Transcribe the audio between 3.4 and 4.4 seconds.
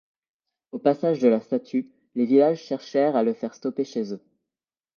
stopper chez eux.